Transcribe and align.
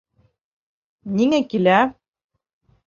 Ниңә 1.21 1.43
килә? 1.53 1.79